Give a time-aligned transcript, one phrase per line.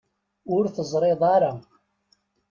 [0.55, 1.51] Ur teẓriḍ ara.